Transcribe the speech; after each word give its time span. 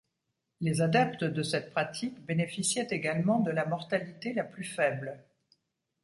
Les 0.61 0.81
adeptes 0.81 1.25
de 1.25 1.43
cette 1.43 1.69
pratique 1.69 2.25
bénéficiaient 2.25 2.87
également 2.89 3.37
de 3.39 3.51
la 3.51 3.67
mortalité 3.67 4.33
la 4.33 4.43
plus 4.43 4.63
faible. 4.63 5.23